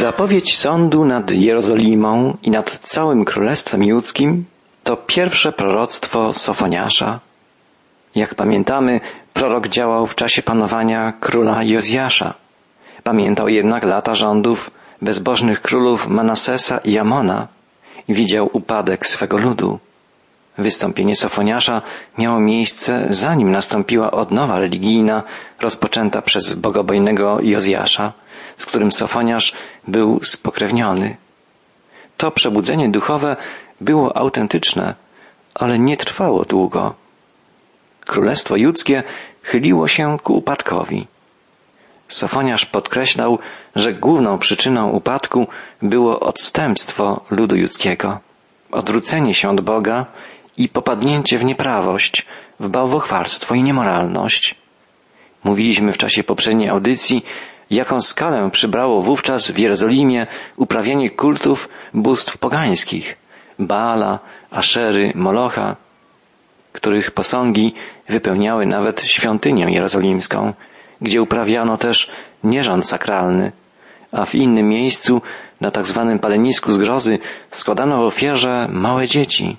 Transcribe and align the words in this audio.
Zapowiedź 0.00 0.56
sądu 0.56 1.04
nad 1.04 1.30
Jerozolimą 1.30 2.36
i 2.42 2.50
nad 2.50 2.78
całym 2.78 3.24
Królestwem 3.24 3.84
Judzkim 3.84 4.44
to 4.84 4.96
pierwsze 4.96 5.52
proroctwo 5.52 6.32
Sofoniasza. 6.32 7.20
Jak 8.14 8.34
pamiętamy, 8.34 9.00
prorok 9.32 9.68
działał 9.68 10.06
w 10.06 10.14
czasie 10.14 10.42
panowania 10.42 11.12
króla 11.20 11.62
Jozjasza. 11.64 12.34
Pamiętał 13.02 13.48
jednak 13.48 13.84
lata 13.84 14.14
rządów 14.14 14.70
bezbożnych 15.02 15.62
królów 15.62 16.08
Manasesa 16.08 16.78
i 16.78 16.98
Amona 16.98 17.48
i 18.08 18.14
widział 18.14 18.50
upadek 18.52 19.06
swego 19.06 19.38
ludu. 19.38 19.78
Wystąpienie 20.58 21.16
Sofoniasza 21.16 21.82
miało 22.18 22.40
miejsce 22.40 23.06
zanim 23.10 23.50
nastąpiła 23.50 24.10
odnowa 24.10 24.58
religijna 24.58 25.22
rozpoczęta 25.60 26.22
przez 26.22 26.54
bogobojnego 26.54 27.38
Jozjasza, 27.42 28.12
z 28.56 28.66
którym 28.66 28.92
Sofoniasz 28.92 29.52
był 29.88 30.20
spokrewniony. 30.22 31.16
To 32.16 32.30
przebudzenie 32.30 32.88
duchowe 32.88 33.36
było 33.80 34.16
autentyczne, 34.16 34.94
ale 35.54 35.78
nie 35.78 35.96
trwało 35.96 36.44
długo. 36.44 36.94
Królestwo 38.06 38.56
Judzkie 38.56 39.02
chyliło 39.42 39.88
się 39.88 40.16
ku 40.22 40.34
upadkowi. 40.34 41.06
Sofoniasz 42.08 42.66
podkreślał, 42.66 43.38
że 43.76 43.92
główną 43.92 44.38
przyczyną 44.38 44.90
upadku 44.90 45.46
było 45.82 46.20
odstępstwo 46.20 47.24
ludu 47.30 47.56
judzkiego, 47.56 48.18
odwrócenie 48.70 49.34
się 49.34 49.48
od 49.48 49.60
Boga 49.60 50.06
i 50.56 50.68
popadnięcie 50.68 51.38
w 51.38 51.44
nieprawość, 51.44 52.26
w 52.60 52.68
bałwochwalstwo 52.68 53.54
i 53.54 53.62
niemoralność. 53.62 54.54
Mówiliśmy 55.44 55.92
w 55.92 55.98
czasie 55.98 56.24
poprzedniej 56.24 56.68
audycji, 56.68 57.24
jaką 57.70 58.00
skalę 58.00 58.50
przybrało 58.50 59.02
wówczas 59.02 59.50
w 59.50 59.58
Jerozolimie 59.58 60.26
uprawianie 60.56 61.10
kultów 61.10 61.68
bóstw 61.94 62.38
pogańskich, 62.38 63.16
Baala, 63.58 64.18
Aszery, 64.50 65.12
Molocha, 65.14 65.76
których 66.72 67.10
posągi 67.10 67.74
wypełniały 68.08 68.66
nawet 68.66 69.02
świątynię 69.02 69.66
jerozolimską, 69.68 70.52
gdzie 71.00 71.22
uprawiano 71.22 71.76
też 71.76 72.10
nierząd 72.44 72.86
sakralny, 72.86 73.52
a 74.12 74.24
w 74.24 74.34
innym 74.34 74.68
miejscu, 74.68 75.22
na 75.60 75.70
tak 75.70 75.86
zwanym 75.86 76.18
palenisku 76.18 76.72
zgrozy, 76.72 77.18
składano 77.50 78.02
w 78.02 78.06
ofierze 78.06 78.68
małe 78.72 79.06
dzieci. 79.06 79.56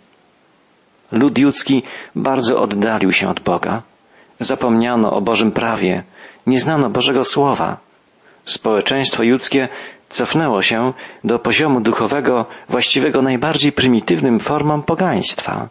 Lud 1.11 1.39
judzki 1.39 1.83
bardzo 2.15 2.61
oddalił 2.61 3.11
się 3.11 3.29
od 3.29 3.39
Boga. 3.39 3.81
Zapomniano 4.39 5.11
o 5.11 5.21
Bożym 5.21 5.51
prawie, 5.51 6.03
nie 6.47 6.59
znano 6.59 6.89
Bożego 6.89 7.23
Słowa. 7.23 7.77
Społeczeństwo 8.45 9.23
judzkie 9.23 9.69
cofnęło 10.09 10.61
się 10.61 10.93
do 11.23 11.39
poziomu 11.39 11.81
duchowego 11.81 12.45
właściwego 12.69 13.21
najbardziej 13.21 13.71
prymitywnym 13.71 14.39
formom 14.39 14.83
pogaństwa. 14.83 15.69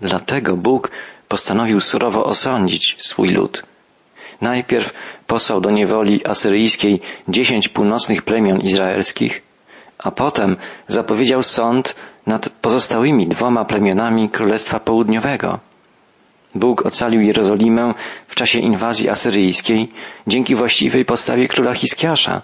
Dlatego 0.00 0.56
Bóg 0.56 0.90
postanowił 1.28 1.80
surowo 1.80 2.24
osądzić 2.24 2.96
swój 2.98 3.28
lud. 3.28 3.64
Najpierw 4.40 4.92
posłał 5.26 5.60
do 5.60 5.70
niewoli 5.70 6.26
asyryjskiej 6.26 7.00
dziesięć 7.28 7.68
północnych 7.68 8.22
plemion 8.22 8.60
izraelskich, 8.60 9.42
a 9.98 10.10
potem 10.10 10.56
zapowiedział 10.88 11.42
sąd 11.42 11.96
nad 12.26 12.48
pozostałymi 12.48 13.26
dwoma 13.28 13.64
plemionami 13.64 14.28
Królestwa 14.28 14.80
Południowego. 14.80 15.58
Bóg 16.54 16.86
ocalił 16.86 17.20
Jerozolimę 17.20 17.94
w 18.26 18.34
czasie 18.34 18.58
inwazji 18.58 19.08
asyryjskiej 19.08 19.92
dzięki 20.26 20.54
właściwej 20.54 21.04
postawie 21.04 21.48
króla 21.48 21.74
Hiskiasza 21.74 22.42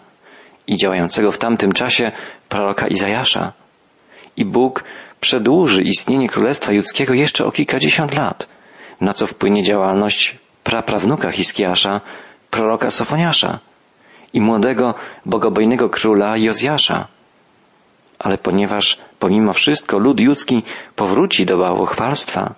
i 0.66 0.76
działającego 0.76 1.32
w 1.32 1.38
tamtym 1.38 1.72
czasie 1.72 2.12
proroka 2.48 2.88
Izajasza. 2.88 3.52
I 4.36 4.44
Bóg 4.44 4.84
przedłuży 5.20 5.82
istnienie 5.82 6.28
Królestwa 6.28 6.72
Judzkiego 6.72 7.14
jeszcze 7.14 7.46
o 7.46 7.52
kilkadziesiąt 7.52 8.14
lat, 8.14 8.48
na 9.00 9.12
co 9.12 9.26
wpłynie 9.26 9.62
działalność 9.62 10.36
praprawnuka 10.64 11.30
Hiskiasza, 11.30 12.00
proroka 12.50 12.90
Sofoniasza 12.90 13.58
i 14.32 14.40
młodego, 14.40 14.94
bogobojnego 15.26 15.88
króla 15.88 16.36
Jozjasza. 16.36 17.08
Ale 18.18 18.38
ponieważ 18.38 18.98
pomimo 19.18 19.52
wszystko 19.52 19.98
lud 19.98 20.20
judzki 20.20 20.62
powróci 20.96 21.46
do 21.46 21.56
bałwochwalstwa, 21.56 22.54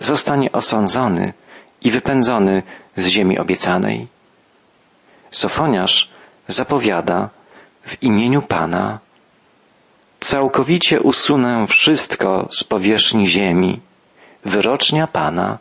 zostanie 0.00 0.52
osądzony 0.52 1.32
i 1.80 1.90
wypędzony 1.90 2.62
z 2.96 3.06
ziemi 3.06 3.38
obiecanej. 3.38 4.06
Sofoniarz 5.30 6.10
zapowiada 6.48 7.30
w 7.82 8.02
imieniu 8.02 8.42
Pana 8.42 8.98
Całkowicie 10.20 11.00
usunę 11.00 11.66
wszystko 11.68 12.48
z 12.50 12.64
powierzchni 12.64 13.26
ziemi, 13.26 13.80
wyrocznia 14.44 15.06
Pana, 15.06 15.58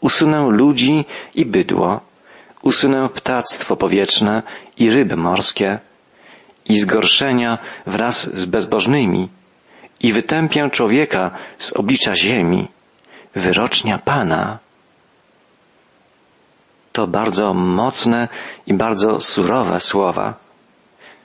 usunę 0.00 0.48
ludzi 0.50 1.04
i 1.34 1.46
bydło, 1.46 2.00
usunę 2.62 3.08
ptactwo 3.14 3.76
powietrzne 3.76 4.42
i 4.78 4.90
ryby 4.90 5.16
morskie 5.16 5.78
i 6.64 6.76
zgorszenia 6.76 7.58
wraz 7.86 8.30
z 8.34 8.44
bezbożnymi 8.44 9.28
i 10.00 10.12
wytępię 10.12 10.70
człowieka 10.70 11.30
z 11.58 11.72
oblicza 11.72 12.14
ziemi, 12.16 12.68
wyrocznia 13.34 13.98
Pana. 13.98 14.58
To 16.92 17.06
bardzo 17.06 17.54
mocne 17.54 18.28
i 18.66 18.74
bardzo 18.74 19.20
surowe 19.20 19.80
słowa. 19.80 20.34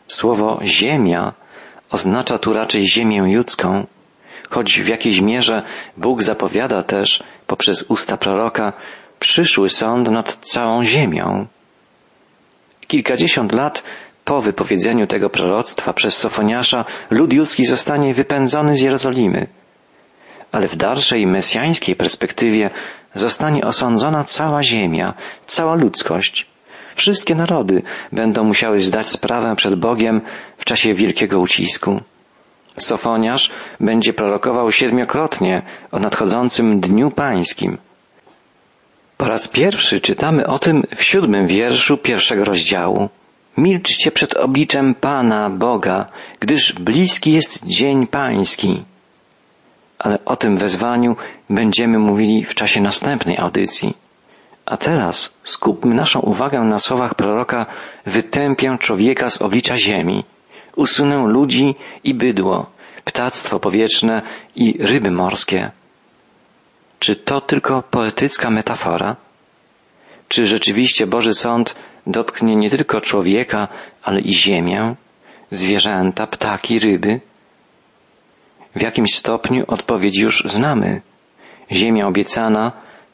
Słowo 0.08 0.60
ziemia 0.64 1.34
oznacza 1.90 2.38
tu 2.38 2.54
raczej 2.54 2.88
ziemię 2.88 3.36
ludzką, 3.36 3.86
choć 4.50 4.82
w 4.82 4.88
jakiejś 4.88 5.22
mierze 5.22 5.64
Bóg 5.98 6.24
zapowiada 6.24 6.84
też 6.84 7.24
poprzez 7.48 7.84
usta 7.84 8.18
proroka 8.18 8.74
przyszły 9.20 9.70
sąd 9.70 10.10
nad 10.10 10.36
całą 10.36 10.84
ziemią. 10.84 11.48
Kilkadziesiąt 12.88 13.52
lat 13.52 13.84
po 14.26 14.42
wypowiedzeniu 14.42 15.08
tego 15.08 15.30
proroctwa 15.30 15.94
przez 15.94 16.18
Sofoniasza 16.18 16.86
lud 17.10 17.34
judzki 17.34 17.66
zostanie 17.66 18.14
wypędzony 18.14 18.76
z 18.76 18.82
Jerozolimy 18.82 19.48
ale 20.52 20.68
w 20.68 20.76
dalszej 20.76 21.28
mesjańskiej 21.28 21.96
perspektywie 21.96 22.70
zostanie 23.14 23.64
osądzona 23.64 24.24
cała 24.24 24.64
ziemia, 24.64 25.14
cała 25.46 25.76
ludzkość. 25.76 26.48
Wszystkie 26.96 27.36
narody 27.36 27.82
będą 28.12 28.44
musiały 28.44 28.80
zdać 28.80 29.08
sprawę 29.08 29.56
przed 29.56 29.76
Bogiem 29.76 30.22
w 30.58 30.66
czasie 30.66 30.94
wielkiego 30.94 31.40
ucisku. 31.40 32.02
Sofoniarz 32.78 33.52
będzie 33.80 34.14
prorokował 34.14 34.72
siedmiokrotnie 34.72 35.62
o 35.92 36.00
nadchodzącym 36.00 36.80
Dniu 36.80 37.12
Pańskim. 37.12 37.78
Po 39.18 39.26
raz 39.26 39.48
pierwszy 39.48 40.00
czytamy 40.00 40.48
o 40.48 40.60
tym 40.60 40.84
w 40.96 41.04
siódmym 41.04 41.48
wierszu 41.48 41.98
pierwszego 41.98 42.44
rozdziału. 42.44 43.10
Milczcie 43.58 44.12
przed 44.12 44.38
obliczem 44.38 44.96
Pana, 44.96 45.50
Boga, 45.50 46.06
gdyż 46.40 46.74
bliski 46.74 47.34
jest 47.34 47.66
dzień 47.66 48.08
Pański 48.08 48.84
ale 50.00 50.26
o 50.26 50.36
tym 50.36 50.58
wezwaniu 50.58 51.16
będziemy 51.50 52.00
mówili 52.00 52.46
w 52.46 52.56
czasie 52.56 52.82
następnej 52.82 53.38
audycji. 53.38 53.98
A 54.66 54.78
teraz 54.78 55.34
skupmy 55.44 55.96
naszą 55.96 56.20
uwagę 56.20 56.60
na 56.62 56.80
słowach 56.80 57.16
proroka 57.16 57.66
wytępię 58.06 58.78
człowieka 58.80 59.30
z 59.30 59.42
oblicza 59.42 59.78
ziemi, 59.78 60.24
usunę 60.76 61.24
ludzi 61.28 61.76
i 62.04 62.14
bydło, 62.14 62.66
ptactwo 63.06 63.60
powietrzne 63.60 64.22
i 64.56 64.78
ryby 64.80 65.12
morskie. 65.12 65.72
Czy 67.00 67.16
to 67.16 67.42
tylko 67.42 67.82
poetycka 67.82 68.50
metafora? 68.50 69.16
Czy 70.28 70.46
rzeczywiście 70.46 71.08
Boży 71.08 71.34
Sąd 71.34 71.76
dotknie 72.08 72.56
nie 72.56 72.70
tylko 72.70 73.02
człowieka, 73.02 73.68
ale 74.04 74.22
i 74.22 74.34
ziemię, 74.34 74.96
zwierzęta, 75.52 76.28
ptaki, 76.28 76.80
ryby? 76.80 77.20
W 78.78 78.82
jakimś 78.82 79.16
stopniu 79.16 79.64
odpowiedź 79.68 80.18
już 80.18 80.44
znamy. 80.46 81.02
Ziemia 81.72 82.08
obiecana, 82.08 82.72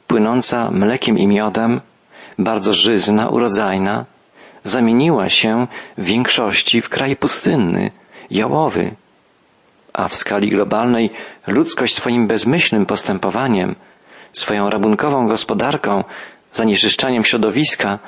płynąca 0.08 0.72
mlekiem 0.72 1.18
i 1.18 1.28
miodem, 1.28 1.82
bardzo 2.40 2.74
żyzna, 2.74 3.30
urodzajna, 3.30 4.06
zamieniła 4.64 5.30
się 5.30 5.68
w 5.98 6.06
większości 6.06 6.82
w 6.82 6.90
kraj 6.90 7.16
pustynny, 7.16 7.92
jałowy. 8.32 8.96
A 9.94 10.08
w 10.08 10.16
skali 10.16 10.50
globalnej 10.50 11.10
ludzkość 11.48 11.96
swoim 11.96 12.28
bezmyślnym 12.28 12.86
postępowaniem, 12.86 13.76
swoją 14.32 14.70
rabunkową 14.70 15.28
gospodarką, 15.28 16.04
zanieczyszczaniem 16.52 17.24
środowiska 17.24 18.00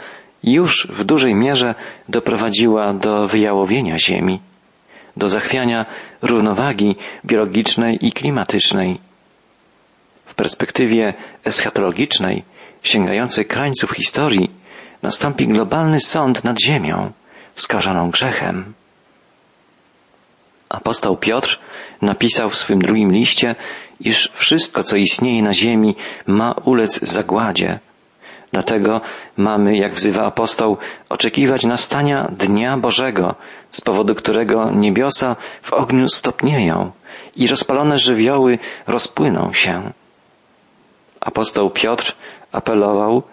już 0.44 0.88
w 0.88 1.04
dużej 1.04 1.36
mierze 1.36 1.76
doprowadziła 2.10 2.94
do 2.94 3.28
wyjałowienia 3.28 4.00
ziemi 4.00 4.40
do 5.18 5.30
zachwiania 5.30 5.86
równowagi 6.22 6.96
biologicznej 7.26 8.08
i 8.08 8.12
klimatycznej. 8.12 9.00
W 10.26 10.36
perspektywie 10.36 11.14
eschatologicznej, 11.46 12.44
sięgającej 12.84 13.46
krańców 13.46 13.92
historii, 13.92 14.52
nastąpi 15.02 15.48
globalny 15.48 16.00
sąd 16.00 16.44
nad 16.44 16.62
Ziemią, 16.62 17.12
skażoną 17.56 18.10
grzechem. 18.10 18.74
Apostoł 20.70 21.18
Piotr 21.18 21.60
napisał 22.02 22.50
w 22.50 22.56
swym 22.56 22.80
drugim 22.80 23.12
liście, 23.12 23.56
iż 24.00 24.32
wszystko, 24.34 24.84
co 24.84 24.98
istnieje 24.98 25.44
na 25.44 25.54
ziemi, 25.54 25.96
ma 26.28 26.52
ulec 26.52 27.00
zagładzie. 27.00 27.80
Dlatego 28.52 29.02
mamy, 29.38 29.78
jak 29.78 29.94
wzywa 29.94 30.26
apostoł, 30.26 30.78
oczekiwać 31.10 31.66
nastania 31.66 32.28
Dnia 32.32 32.78
Bożego, 32.78 33.36
z 33.72 33.82
powodu 33.82 34.16
którego 34.16 34.72
niebiosa 34.72 35.36
w 35.62 35.74
ogniu 35.74 36.08
stopnieją 36.08 36.92
i 37.36 37.48
rozpalone 37.48 37.98
żywioły 37.98 38.60
rozpłyną 38.88 39.52
się. 39.54 39.92
Apostoł 41.22 41.70
Piotr 41.70 42.16
apelował, 42.52 43.24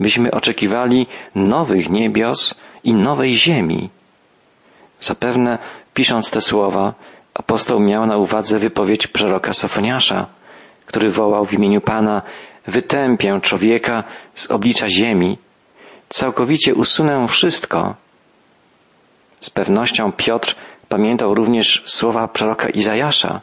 byśmy 0.00 0.30
oczekiwali 0.30 1.06
nowych 1.34 1.90
niebios 1.90 2.54
i 2.84 2.94
nowej 2.94 3.36
ziemi. 3.36 3.90
Zapewne, 5.00 5.58
pisząc 5.94 6.30
te 6.30 6.40
słowa, 6.40 6.94
apostoł 7.34 7.80
miał 7.80 8.06
na 8.06 8.16
uwadze 8.16 8.58
wypowiedź 8.58 9.06
proroka 9.06 9.52
Sofoniasza, 9.52 10.26
który 10.86 11.10
wołał 11.10 11.44
w 11.44 11.52
imieniu 11.52 11.80
Pana 11.80 12.22
wytępię 12.70 13.40
człowieka 13.42 14.04
z 14.34 14.50
oblicza 14.50 14.88
ziemi, 14.88 15.38
całkowicie 16.08 16.74
usunę 16.74 17.26
wszystko. 17.28 17.94
Z 19.40 19.50
pewnością 19.50 20.12
Piotr 20.12 20.54
pamiętał 20.88 21.34
również 21.34 21.82
słowa 21.86 22.28
proroka 22.28 22.68
Izajasza, 22.68 23.40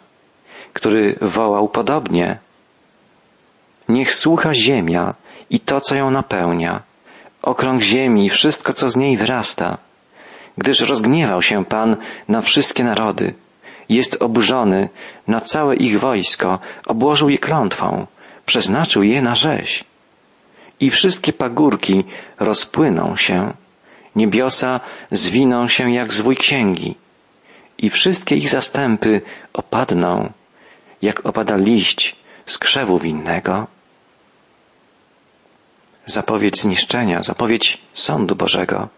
który 0.73 1.15
wołał 1.21 1.69
podobnie. 1.69 2.39
Niech 3.89 4.13
słucha 4.13 4.53
ziemia 4.53 5.13
i 5.49 5.59
to, 5.59 5.81
co 5.81 5.95
ją 5.95 6.11
napełnia, 6.11 6.83
okrąg 7.41 7.81
ziemi 7.81 8.25
i 8.25 8.29
wszystko, 8.29 8.73
co 8.73 8.89
z 8.89 8.95
niej 8.95 9.17
wyrasta, 9.17 9.77
gdyż 10.57 10.79
rozgniewał 10.81 11.41
się 11.41 11.65
Pan 11.65 11.97
na 12.27 12.41
wszystkie 12.41 12.83
narody, 12.83 13.33
jest 13.89 14.23
oburzony 14.23 14.89
na 15.27 15.41
całe 15.41 15.75
ich 15.75 15.99
wojsko, 15.99 16.59
obłożył 16.87 17.29
je 17.29 17.37
klątwą, 17.37 18.07
przeznaczył 18.47 19.03
je 19.03 19.21
na 19.21 19.35
rzeź. 19.35 19.83
I 20.79 20.89
wszystkie 20.89 21.33
pagórki 21.33 22.03
rozpłyną 22.39 23.15
się, 23.15 23.53
niebiosa 24.15 24.79
zwiną 25.11 25.67
się 25.67 25.91
jak 25.93 26.13
zwój 26.13 26.35
księgi, 26.35 26.95
i 27.77 27.89
wszystkie 27.89 28.35
ich 28.35 28.49
zastępy 28.49 29.21
opadną, 29.53 30.33
jak 31.01 31.25
opada 31.25 31.55
liść 31.55 32.15
z 32.45 32.57
krzewu 32.57 32.99
winnego. 32.99 33.67
Zapowiedź 36.05 36.61
zniszczenia, 36.61 37.23
zapowiedź 37.23 37.81
sądu 37.93 38.35
Bożego. 38.35 38.89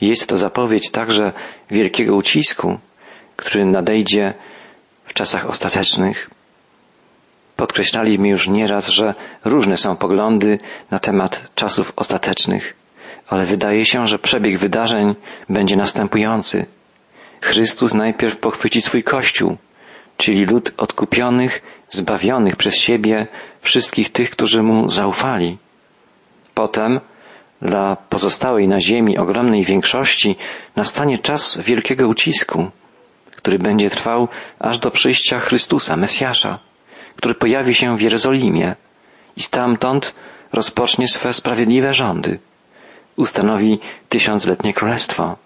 Jest 0.00 0.28
to 0.28 0.36
zapowiedź 0.36 0.90
także 0.90 1.32
wielkiego 1.70 2.16
ucisku, 2.16 2.78
który 3.36 3.64
nadejdzie 3.64 4.34
w 5.04 5.12
czasach 5.14 5.46
ostatecznych. 5.46 6.30
Podkreślaliśmy 7.58 8.28
już 8.28 8.48
nieraz, 8.48 8.88
że 8.88 9.14
różne 9.44 9.76
są 9.76 9.96
poglądy 9.96 10.58
na 10.90 10.98
temat 10.98 11.50
czasów 11.54 11.92
ostatecznych, 11.96 12.74
ale 13.28 13.44
wydaje 13.46 13.84
się, 13.84 14.06
że 14.06 14.18
przebieg 14.18 14.58
wydarzeń 14.58 15.14
będzie 15.48 15.76
następujący. 15.76 16.66
Chrystus 17.40 17.94
najpierw 17.94 18.36
pochwyci 18.36 18.80
swój 18.80 19.02
Kościół, 19.02 19.56
czyli 20.16 20.44
lud 20.44 20.72
odkupionych, 20.76 21.62
zbawionych 21.88 22.56
przez 22.56 22.76
siebie 22.76 23.26
wszystkich 23.60 24.12
tych, 24.12 24.30
którzy 24.30 24.62
mu 24.62 24.88
zaufali. 24.88 25.58
Potem 26.54 27.00
dla 27.62 27.96
pozostałej 27.96 28.68
na 28.68 28.80
ziemi 28.80 29.18
ogromnej 29.18 29.64
większości 29.64 30.36
nastanie 30.76 31.18
czas 31.18 31.58
wielkiego 31.58 32.08
ucisku, 32.08 32.70
który 33.36 33.58
będzie 33.58 33.90
trwał 33.90 34.28
aż 34.58 34.78
do 34.78 34.90
przyjścia 34.90 35.38
Chrystusa, 35.38 35.96
Mesjasza 35.96 36.68
który 37.18 37.34
pojawi 37.34 37.74
się 37.74 37.96
w 37.96 38.00
Jerozolimie 38.00 38.74
i 39.36 39.40
stamtąd 39.40 40.14
rozpocznie 40.52 41.08
swe 41.08 41.32
sprawiedliwe 41.32 41.92
rządy. 41.92 42.38
Ustanowi 43.16 43.78
tysiącletnie 44.08 44.74
królestwo. 44.74 45.36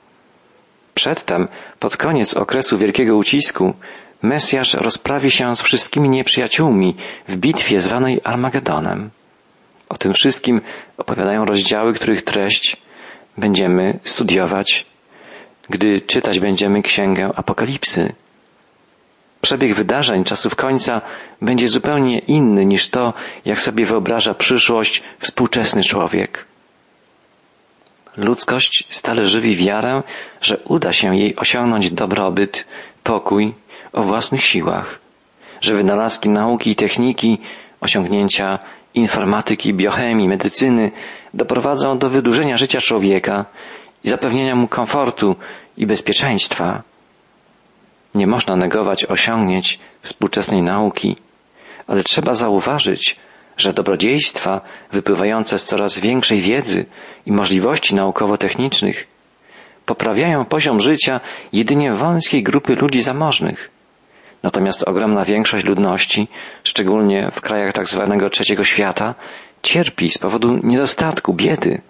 Przedtem, 0.95 1.49
pod 1.81 1.97
koniec 1.97 2.37
okresu 2.37 2.79
wielkiego 2.79 3.17
ucisku, 3.17 3.75
Mesjasz 4.23 4.75
rozprawi 4.75 5.31
się 5.31 5.55
z 5.55 5.63
wszystkimi 5.63 6.09
nieprzyjaciółmi 6.09 6.97
w 7.29 7.37
bitwie 7.37 7.81
zwanej 7.81 8.21
Armagedonem. 8.25 9.11
O 9.89 9.97
tym 9.97 10.13
wszystkim 10.13 10.61
opowiadają 10.97 11.45
rozdziały, 11.45 11.93
których 11.93 12.23
treść 12.23 12.77
będziemy 13.39 13.99
studiować, 14.03 14.87
gdy 15.71 16.01
czytać 16.01 16.41
będziemy 16.41 16.83
Księgę 16.83 17.31
Apokalipsy. 17.37 18.13
Przebieg 19.43 19.75
wydarzeń 19.75 20.25
czasów 20.25 20.55
końca 20.55 21.01
będzie 21.41 21.69
zupełnie 21.69 22.19
inny 22.19 22.65
niż 22.65 22.89
to, 22.89 23.15
jak 23.45 23.61
sobie 23.61 23.85
wyobraża 23.85 24.35
przyszłość 24.35 25.03
współczesny 25.19 25.83
człowiek. 25.83 26.45
Ludzkość 28.17 28.87
stale 28.89 29.27
żywi 29.27 29.57
wiarę, 29.57 30.03
że 30.41 30.57
uda 30.57 30.93
się 30.93 31.17
jej 31.17 31.37
osiągnąć 31.37 31.91
dobrobyt, 31.91 32.67
pokój 33.03 33.55
o 33.93 34.03
własnych 34.03 34.45
siłach, 34.45 34.99
że 35.61 35.75
wynalazki 35.75 36.31
nauki 36.31 36.71
i 36.71 36.77
techniki, 36.77 37.39
osiągnięcia 37.81 38.59
informatyki, 38.95 39.75
biochemii, 39.75 40.29
medycyny 40.29 40.91
doprowadzą 41.35 41.99
do 41.99 42.09
wydłużenia 42.11 42.57
życia 42.57 42.81
człowieka 42.81 43.45
i 44.05 44.09
zapewnienia 44.09 44.57
mu 44.57 44.69
komfortu 44.69 45.37
i 45.77 45.87
bezpieczeństwa. 45.87 46.92
Nie 48.15 48.27
można 48.27 48.57
negować 48.57 49.05
osiągnięć 49.05 49.79
współczesnej 50.01 50.63
nauki, 50.63 51.17
ale 51.87 52.03
trzeba 52.03 52.35
zauważyć, 52.35 53.17
że 53.57 53.73
dobrodziejstwa 53.73 54.61
wypływające 54.93 55.59
z 55.59 55.65
coraz 55.65 55.99
większej 55.99 56.41
wiedzy 56.41 56.87
i 57.27 57.33
możliwości 57.33 57.95
naukowo-technicznych 57.95 59.07
poprawiają 59.87 60.45
poziom 60.45 60.81
życia 60.81 61.21
jedynie 61.53 61.93
wąskiej 61.93 62.43
grupy 62.43 62.75
ludzi 62.75 63.03
zamożnych. 63.03 63.71
Natomiast 64.43 64.89
ogromna 64.89 65.25
większość 65.25 65.65
ludności, 65.65 66.29
szczególnie 66.65 67.31
w 67.33 67.41
krajach 67.41 67.73
tak 67.73 67.87
zwanego 67.87 68.31
trzeciego 68.31 68.65
świata, 68.65 69.15
cierpi 69.63 70.11
z 70.11 70.19
powodu 70.19 70.57
niedostatku, 70.63 71.35
biedy, 71.35 71.83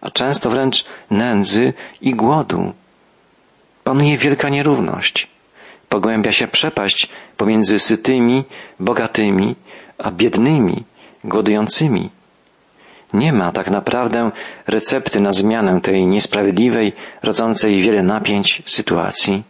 a 0.00 0.10
często 0.10 0.50
wręcz 0.50 0.84
nędzy 1.10 1.72
i 2.00 2.14
głodu. 2.14 2.72
Panuje 3.84 4.16
wielka 4.16 4.48
nierówność 4.48 5.28
pogłębia 5.88 6.32
się 6.32 6.48
przepaść 6.48 7.08
pomiędzy 7.36 7.78
sytymi, 7.78 8.44
bogatymi, 8.80 9.56
a 9.98 10.10
biednymi, 10.10 10.84
głodującymi. 11.24 12.10
Nie 13.12 13.32
ma 13.32 13.52
tak 13.52 13.70
naprawdę 13.70 14.30
recepty 14.66 15.20
na 15.20 15.32
zmianę 15.32 15.80
tej 15.80 16.06
niesprawiedliwej, 16.06 16.92
rodzącej 17.22 17.82
wiele 17.82 18.02
napięć 18.02 18.62
sytuacji. 18.66 19.42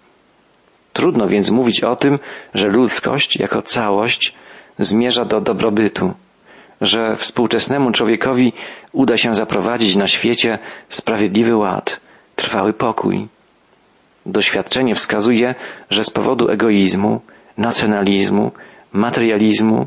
Trudno 0.92 1.28
więc 1.28 1.50
mówić 1.50 1.84
o 1.84 1.96
tym, 1.96 2.18
że 2.54 2.68
ludzkość 2.68 3.36
jako 3.36 3.62
całość 3.62 4.34
zmierza 4.78 5.24
do 5.24 5.40
dobrobytu, 5.40 6.14
że 6.80 7.16
współczesnemu 7.16 7.90
człowiekowi 7.90 8.52
uda 8.92 9.16
się 9.16 9.34
zaprowadzić 9.34 9.96
na 9.96 10.06
świecie 10.06 10.58
sprawiedliwy 10.88 11.56
ład, 11.56 12.00
trwały 12.36 12.72
pokój. 12.72 13.28
Doświadczenie 14.26 14.94
wskazuje, 14.94 15.54
że 15.90 16.04
z 16.04 16.10
powodu 16.10 16.48
egoizmu, 16.48 17.20
nacjonalizmu, 17.58 18.52
materializmu 18.92 19.86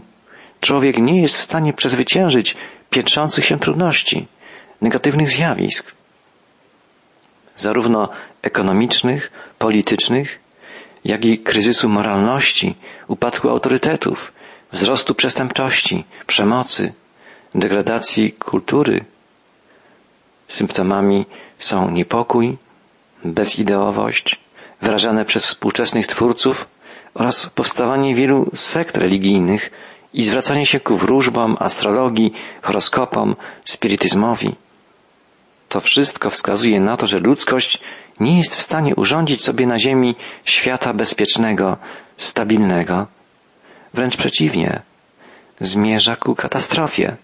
człowiek 0.62 0.98
nie 0.98 1.22
jest 1.22 1.38
w 1.38 1.42
stanie 1.42 1.74
przezwyciężyć 1.74 2.58
piętrzących 2.90 3.46
się 3.46 3.60
trudności, 3.60 4.28
negatywnych 4.82 5.30
zjawisk, 5.30 5.96
zarówno 7.56 8.10
ekonomicznych, 8.42 9.32
politycznych, 9.60 10.40
jak 11.06 11.26
i 11.26 11.40
kryzysu 11.40 11.90
moralności, 11.90 12.76
upadku 13.08 13.50
autorytetów, 13.50 14.34
wzrostu 14.72 15.16
przestępczości, 15.16 16.04
przemocy, 16.28 16.94
degradacji 17.56 18.32
kultury. 18.32 19.06
Symptomami 20.48 21.26
są 21.58 21.92
niepokój, 21.92 22.58
bezideowość 23.26 24.40
wyrażane 24.82 25.26
przez 25.26 25.46
współczesnych 25.46 26.08
twórców 26.08 26.68
oraz 27.14 27.50
powstawanie 27.50 28.16
wielu 28.16 28.50
sekt 28.54 28.98
religijnych 28.98 29.72
i 30.14 30.24
zwracanie 30.24 30.66
się 30.66 30.80
ku 30.80 30.98
wróżbom, 30.98 31.58
astrologii, 31.60 32.34
horoskopom, 32.62 33.36
spirytyzmowi. 33.66 34.56
To 35.70 35.80
wszystko 35.80 36.30
wskazuje 36.30 36.80
na 36.80 36.98
to, 36.98 37.08
że 37.08 37.20
ludzkość 37.20 37.82
nie 38.20 38.38
jest 38.38 38.56
w 38.56 38.62
stanie 38.62 38.96
urządzić 38.96 39.44
sobie 39.44 39.68
na 39.68 39.80
Ziemi 39.80 40.16
świata 40.44 40.94
bezpiecznego, 40.94 41.78
stabilnego. 42.18 43.08
Wręcz 43.94 44.18
przeciwnie, 44.18 44.82
zmierza 45.62 46.16
ku 46.16 46.36
katastrofie, 46.36 47.18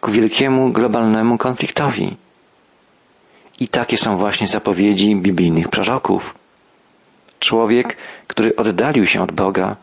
ku 0.00 0.10
wielkiemu 0.10 0.72
globalnemu 0.72 1.38
konfliktowi. 1.38 2.16
I 3.60 3.68
takie 3.68 3.96
są 3.96 4.16
właśnie 4.16 4.46
zapowiedzi 4.46 5.16
biblijnych 5.16 5.68
proroków. 5.68 6.34
Człowiek, 7.38 7.96
który 8.26 8.56
oddalił 8.56 9.06
się 9.06 9.22
od 9.22 9.32
Boga 9.32 9.76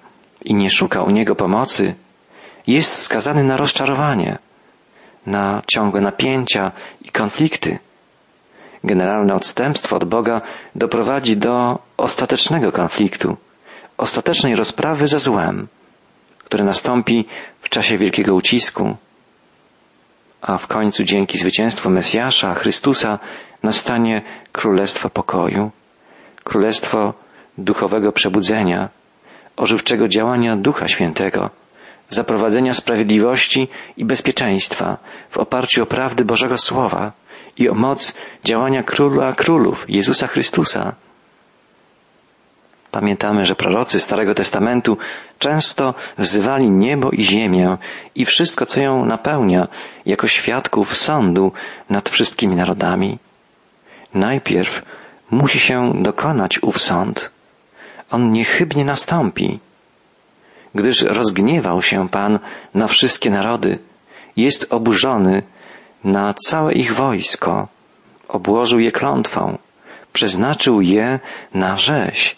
i 0.45 0.53
nie 0.53 0.69
szuka 0.69 1.03
u 1.03 1.09
Niego 1.09 1.35
pomocy, 1.35 1.95
jest 2.67 3.01
skazany 3.01 3.43
na 3.43 3.57
rozczarowanie, 3.57 4.37
na 5.25 5.61
ciągłe 5.67 6.01
napięcia 6.01 6.71
i 7.01 7.09
konflikty. 7.09 7.79
Generalne 8.83 9.35
odstępstwo 9.35 9.95
od 9.95 10.05
Boga 10.05 10.41
doprowadzi 10.75 11.37
do 11.37 11.79
ostatecznego 11.97 12.71
konfliktu, 12.71 13.37
ostatecznej 13.97 14.55
rozprawy 14.55 15.07
ze 15.07 15.19
złem, 15.19 15.67
które 16.39 16.63
nastąpi 16.63 17.25
w 17.61 17.69
czasie 17.69 17.97
wielkiego 17.97 18.35
ucisku, 18.35 18.95
a 20.41 20.57
w 20.57 20.67
końcu 20.67 21.03
dzięki 21.03 21.37
zwycięstwu 21.37 21.89
Mesjasza, 21.89 22.53
Chrystusa, 22.55 23.19
nastanie 23.63 24.21
królestwo 24.51 25.09
pokoju, 25.09 25.71
królestwo 26.43 27.13
duchowego 27.57 28.11
przebudzenia, 28.11 28.89
ożywczego 29.57 30.07
działania 30.07 30.55
Ducha 30.55 30.87
Świętego, 30.87 31.49
zaprowadzenia 32.09 32.73
sprawiedliwości 32.73 33.67
i 33.97 34.05
bezpieczeństwa 34.05 34.97
w 35.29 35.37
oparciu 35.37 35.83
o 35.83 35.85
prawdy 35.85 36.25
Bożego 36.25 36.57
Słowa 36.57 37.11
i 37.57 37.69
o 37.69 37.73
moc 37.73 38.17
działania 38.43 38.83
Króla 38.83 39.33
Królów, 39.33 39.85
Jezusa 39.89 40.27
Chrystusa. 40.27 40.95
Pamiętamy, 42.91 43.45
że 43.45 43.55
prorocy 43.55 43.99
Starego 43.99 44.33
Testamentu 44.33 44.97
często 45.39 45.93
wzywali 46.17 46.71
niebo 46.71 47.11
i 47.11 47.23
ziemię 47.23 47.77
i 48.15 48.25
wszystko, 48.25 48.65
co 48.65 48.81
ją 48.81 49.05
napełnia, 49.05 49.67
jako 50.05 50.27
świadków 50.27 50.95
sądu 50.97 51.51
nad 51.89 52.09
wszystkimi 52.09 52.55
narodami. 52.55 53.19
Najpierw 54.13 54.81
musi 55.31 55.59
się 55.59 56.03
dokonać 56.03 56.63
ów 56.63 56.77
sąd. 56.77 57.31
On 58.11 58.31
niechybnie 58.31 58.85
nastąpi 58.85 59.59
gdyż 60.75 61.01
rozgniewał 61.01 61.81
się 61.81 62.09
Pan 62.09 62.39
na 62.73 62.87
wszystkie 62.87 63.29
narody, 63.29 63.79
jest 64.37 64.67
oburzony 64.73 65.43
na 66.03 66.33
całe 66.33 66.73
ich 66.73 66.95
wojsko, 66.95 67.67
obłożył 68.27 68.79
je 68.79 68.91
klątwą, 68.91 69.57
przeznaczył 70.13 70.81
je 70.81 71.19
na 71.53 71.77
rzeź. 71.77 72.35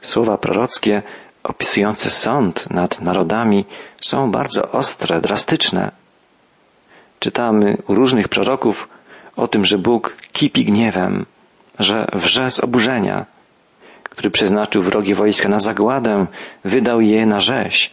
Słowa 0.00 0.38
prorockie 0.38 1.02
opisujące 1.42 2.10
sąd 2.10 2.70
nad 2.70 3.00
narodami 3.00 3.64
są 4.00 4.30
bardzo 4.30 4.70
ostre, 4.72 5.20
drastyczne. 5.20 5.90
Czytamy 7.20 7.76
u 7.88 7.94
różnych 7.94 8.28
proroków 8.28 8.88
o 9.36 9.48
tym, 9.48 9.64
że 9.64 9.78
Bóg 9.78 10.16
kipi 10.32 10.64
gniewem, 10.64 11.26
że 11.78 12.06
wrze 12.12 12.50
z 12.50 12.60
oburzenia, 12.60 13.26
który 14.02 14.30
przeznaczył 14.30 14.82
wrogie 14.82 15.14
wojska 15.14 15.48
na 15.48 15.58
zagładę, 15.58 16.26
wydał 16.64 17.00
je 17.00 17.26
na 17.26 17.40
rzeź. 17.40 17.90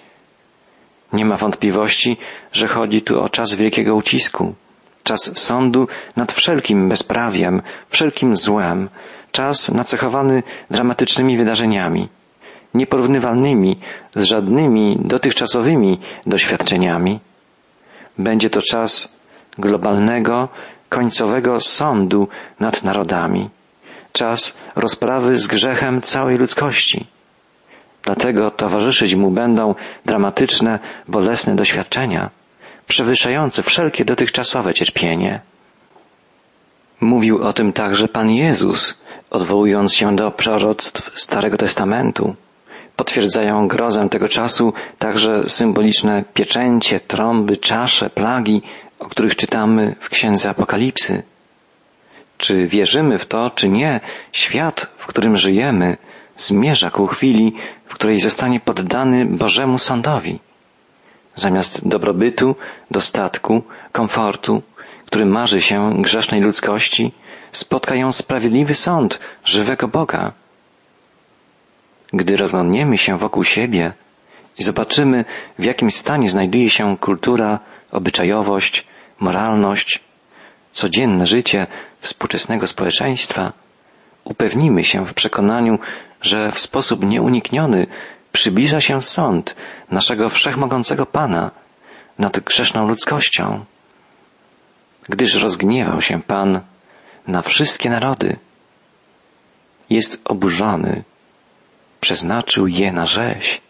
Nie 1.14 1.26
ma 1.26 1.38
wątpliwości, 1.38 2.18
że 2.52 2.68
chodzi 2.68 3.02
tu 3.02 3.22
o 3.22 3.30
czas 3.30 3.56
wielkiego 3.56 3.96
ucisku, 3.96 4.56
czas 5.04 5.40
sądu 5.40 5.88
nad 6.16 6.32
wszelkim 6.32 6.90
bezprawiem, 6.90 7.62
wszelkim 7.90 8.36
złem, 8.36 8.90
czas 9.32 9.72
nacechowany 9.72 10.44
dramatycznymi 10.72 11.38
wydarzeniami, 11.38 12.10
nieporównywalnymi 12.74 13.80
z 14.16 14.24
żadnymi 14.24 14.98
dotychczasowymi 15.00 16.00
doświadczeniami. 16.26 17.20
Będzie 18.18 18.50
to 18.50 18.62
czas 18.62 19.20
globalnego, 19.58 20.50
końcowego 20.94 21.62
sądu 21.62 22.28
nad 22.60 22.84
narodami 22.84 23.50
czas 24.14 24.58
rozprawy 24.76 25.38
z 25.38 25.48
grzechem 25.48 26.02
całej 26.02 26.38
ludzkości. 26.38 27.06
Dlatego 28.04 28.52
towarzyszyć 28.52 29.16
mu 29.16 29.32
będą 29.32 29.76
dramatyczne, 30.06 30.80
bolesne 31.08 31.56
doświadczenia, 31.56 32.30
przewyższające 32.88 33.64
wszelkie 33.64 34.06
dotychczasowe 34.06 34.74
cierpienie. 34.74 35.42
Mówił 37.02 37.44
o 37.44 37.54
tym 37.54 37.74
także 37.74 38.08
Pan 38.08 38.32
Jezus, 38.32 39.04
odwołując 39.30 39.94
się 39.94 40.16
do 40.16 40.32
proroctw 40.32 41.20
Starego 41.20 41.58
Testamentu. 41.58 42.36
Potwierdzają 42.96 43.68
grozę 43.68 44.10
tego 44.10 44.28
czasu 44.28 44.74
także 45.00 45.50
symboliczne 45.50 46.24
pieczęcie, 46.34 47.00
trąby, 47.00 47.58
czasze, 47.58 48.10
plagi, 48.10 48.62
o 49.04 49.10
których 49.10 49.36
czytamy 49.36 49.96
w 50.00 50.10
Księdze 50.10 50.50
Apokalipsy. 50.50 51.24
Czy 52.38 52.68
wierzymy 52.68 53.20
w 53.20 53.26
to, 53.26 53.50
czy 53.50 53.70
nie, 53.70 54.00
świat, 54.32 54.88
w 54.98 55.08
którym 55.08 55.36
żyjemy, 55.36 55.98
zmierza 56.38 56.92
ku 56.92 57.08
chwili, 57.08 57.54
w 57.86 57.94
której 57.94 58.20
zostanie 58.20 58.60
poddany 58.60 59.26
Bożemu 59.26 59.78
sądowi. 59.78 60.40
Zamiast 61.36 61.88
dobrobytu, 61.88 62.56
dostatku, 62.92 63.64
komfortu, 63.92 64.62
który 65.06 65.26
marzy 65.26 65.62
się 65.62 66.02
grzesznej 66.02 66.42
ludzkości, 66.42 67.12
spotka 67.52 67.96
ją 67.96 68.12
sprawiedliwy 68.12 68.74
sąd 68.76 69.20
żywego 69.46 69.88
Boga. 69.88 70.32
Gdy 72.14 72.38
rozglądniemy 72.38 72.98
się 72.98 73.18
wokół 73.18 73.44
siebie 73.44 73.94
i 74.58 74.64
zobaczymy, 74.64 75.26
w 75.60 75.64
jakim 75.64 75.92
stanie 75.92 76.30
znajduje 76.30 76.70
się 76.70 76.98
kultura, 76.98 77.60
obyczajowość, 77.92 78.88
moralność, 79.20 80.00
codzienne 80.72 81.28
życie 81.28 81.68
współczesnego 82.00 82.68
społeczeństwa, 82.68 83.54
upewnimy 84.24 84.84
się 84.84 85.06
w 85.06 85.14
przekonaniu, 85.14 85.80
że 86.22 86.52
w 86.52 86.60
sposób 86.60 87.04
nieunikniony 87.04 87.88
przybliża 88.32 88.80
się 88.80 89.02
sąd 89.02 89.56
naszego 89.92 90.30
wszechmogącego 90.30 91.06
Pana 91.06 91.52
nad 92.20 92.40
grzeszną 92.40 92.88
ludzkością. 92.88 93.66
Gdyż 95.10 95.36
rozgniewał 95.36 96.02
się 96.02 96.22
Pan 96.22 96.62
na 97.28 97.42
wszystkie 97.42 97.90
narody, 97.90 98.38
jest 99.90 100.22
oburzony, 100.26 101.04
przeznaczył 102.02 102.68
je 102.68 102.92
na 102.92 103.06
rzeź. 103.06 103.62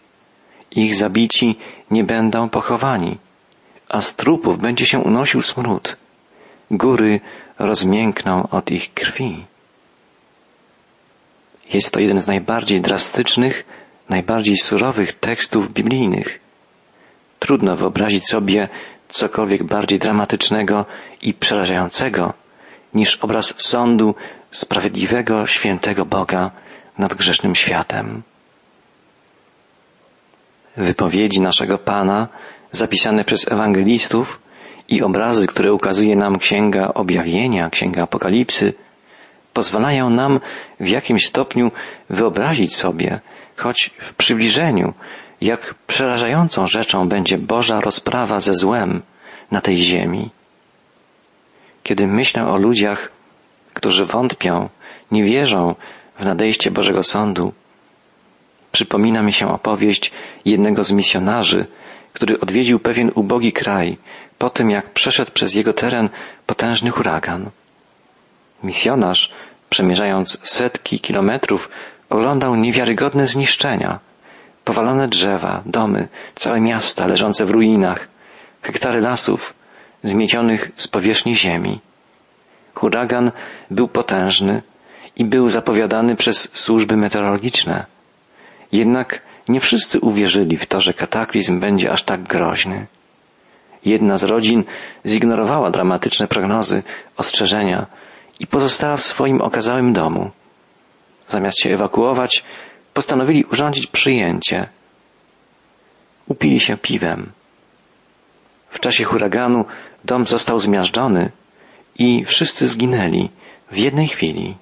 Ich 0.71 0.95
zabici 0.95 1.59
nie 1.91 2.03
będą 2.03 2.49
pochowani, 2.49 3.17
a 3.93 4.01
z 4.01 4.15
trupów 4.15 4.59
będzie 4.59 4.85
się 4.85 4.99
unosił 4.99 5.41
smród 5.41 5.97
góry 6.71 7.19
rozmiękną 7.59 8.49
od 8.49 8.71
ich 8.71 8.93
krwi. 8.93 9.45
Jest 11.73 11.91
to 11.91 11.99
jeden 11.99 12.21
z 12.21 12.27
najbardziej 12.27 12.81
drastycznych, 12.81 13.65
najbardziej 14.09 14.57
surowych 14.57 15.19
tekstów 15.19 15.73
biblijnych. 15.73 16.39
Trudno 17.39 17.75
wyobrazić 17.75 18.27
sobie 18.27 18.69
cokolwiek 19.07 19.63
bardziej 19.63 19.99
dramatycznego 19.99 20.85
i 21.21 21.33
przerażającego 21.33 22.33
niż 22.93 23.17
obraz 23.17 23.53
sądu 23.57 24.15
sprawiedliwego, 24.51 25.47
świętego 25.47 26.05
Boga 26.05 26.51
nad 26.97 27.13
grzesznym 27.13 27.55
światem. 27.55 28.23
Wypowiedzi 30.77 31.41
naszego 31.41 31.77
Pana, 31.77 32.27
zapisane 32.73 33.23
przez 33.23 33.47
ewangelistów, 33.47 34.39
i 34.89 35.01
obrazy, 35.01 35.47
które 35.47 35.73
ukazuje 35.73 36.15
nam 36.15 36.37
Księga 36.37 36.93
Objawienia, 36.93 37.69
Księga 37.69 38.03
Apokalipsy, 38.03 38.73
pozwalają 39.53 40.09
nam 40.09 40.39
w 40.79 40.87
jakimś 40.87 41.25
stopniu 41.25 41.71
wyobrazić 42.09 42.75
sobie, 42.75 43.19
choć 43.57 43.91
w 43.99 44.13
przybliżeniu, 44.13 44.93
jak 45.41 45.75
przerażającą 45.87 46.67
rzeczą 46.67 47.07
będzie 47.07 47.37
Boża 47.37 47.81
rozprawa 47.81 48.39
ze 48.39 48.53
złem 48.53 49.01
na 49.51 49.61
tej 49.61 49.77
ziemi. 49.77 50.29
Kiedy 51.83 52.07
myślę 52.07 52.45
o 52.45 52.57
ludziach, 52.57 53.11
którzy 53.73 54.05
wątpią, 54.05 54.69
nie 55.11 55.23
wierzą 55.23 55.75
w 56.19 56.25
nadejście 56.25 56.71
Bożego 56.71 57.03
Sądu, 57.03 57.53
przypomina 58.71 59.21
mi 59.21 59.33
się 59.33 59.47
opowieść 59.47 60.11
jednego 60.45 60.83
z 60.83 60.91
misjonarzy, 60.91 61.67
który 62.13 62.39
odwiedził 62.39 62.79
pewien 62.79 63.11
ubogi 63.15 63.53
kraj, 63.53 63.97
po 64.37 64.49
tym 64.49 64.69
jak 64.69 64.89
przeszedł 64.89 65.31
przez 65.31 65.55
jego 65.55 65.73
teren 65.73 66.09
potężny 66.45 66.89
huragan. 66.89 67.49
Misjonarz, 68.63 69.31
przemierzając 69.69 70.39
setki 70.49 70.99
kilometrów, 70.99 71.69
oglądał 72.09 72.55
niewiarygodne 72.55 73.25
zniszczenia. 73.25 73.99
Powalone 74.63 75.07
drzewa, 75.07 75.61
domy, 75.65 76.07
całe 76.35 76.61
miasta 76.61 77.07
leżące 77.07 77.45
w 77.45 77.51
ruinach, 77.51 78.07
hektary 78.61 79.01
lasów 79.01 79.53
zmiecionych 80.03 80.71
z 80.75 80.87
powierzchni 80.87 81.35
ziemi. 81.35 81.79
Huragan 82.73 83.31
był 83.71 83.87
potężny 83.87 84.61
i 85.15 85.25
był 85.25 85.49
zapowiadany 85.49 86.15
przez 86.15 86.49
służby 86.53 86.97
meteorologiczne. 86.97 87.85
Jednak 88.71 89.21
nie 89.49 89.59
wszyscy 89.59 89.99
uwierzyli 89.99 90.57
w 90.57 90.65
to, 90.65 90.81
że 90.81 90.93
kataklizm 90.93 91.59
będzie 91.59 91.91
aż 91.91 92.03
tak 92.03 92.23
groźny. 92.23 92.87
Jedna 93.85 94.17
z 94.17 94.23
rodzin 94.23 94.63
zignorowała 95.05 95.71
dramatyczne 95.71 96.27
prognozy, 96.27 96.83
ostrzeżenia 97.17 97.87
i 98.39 98.47
pozostała 98.47 98.97
w 98.97 99.03
swoim 99.03 99.41
okazałym 99.41 99.93
domu. 99.93 100.31
Zamiast 101.27 101.59
się 101.59 101.73
ewakuować, 101.73 102.43
postanowili 102.93 103.45
urządzić 103.45 103.87
przyjęcie. 103.87 104.67
Upili 106.27 106.59
się 106.59 106.77
piwem. 106.77 107.31
W 108.69 108.79
czasie 108.79 109.03
huraganu 109.03 109.65
dom 110.05 110.25
został 110.25 110.59
zmiażdżony 110.59 111.31
i 111.99 112.25
wszyscy 112.25 112.67
zginęli 112.67 113.29
w 113.71 113.77
jednej 113.77 114.07
chwili. 114.07 114.55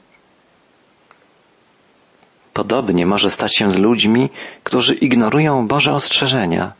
Podobnie 2.53 3.05
może 3.05 3.29
stać 3.29 3.57
się 3.57 3.71
z 3.71 3.77
ludźmi, 3.77 4.29
którzy 4.63 4.95
ignorują 4.95 5.67
Boże 5.67 5.93
ostrzeżenia. 5.93 6.73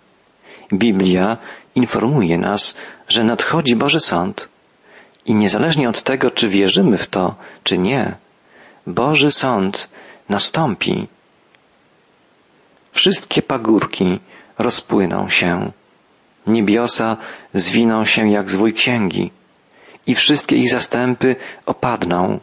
Biblia 0.74 1.38
informuje 1.76 2.38
nas, 2.38 2.76
że 3.08 3.24
nadchodzi 3.24 3.76
Boży 3.76 4.00
Sąd. 4.00 4.50
I 5.26 5.36
niezależnie 5.36 5.90
od 5.90 6.02
tego, 6.02 6.32
czy 6.32 6.50
wierzymy 6.50 6.98
w 6.98 7.08
to, 7.08 7.36
czy 7.64 7.78
nie, 7.78 8.16
Boży 8.88 9.32
Sąd 9.32 9.90
nastąpi. 10.30 11.08
Wszystkie 12.92 13.42
pagórki 13.42 14.20
rozpłyną 14.58 15.30
się. 15.30 15.72
Niebiosa 16.48 17.18
zwiną 17.54 18.06
się 18.06 18.32
jak 18.32 18.50
zwój 18.50 18.74
księgi 18.74 19.32
i 20.08 20.16
wszystkie 20.16 20.56
ich 20.56 20.70
zastępy 20.70 21.36
opadną, 21.66 22.40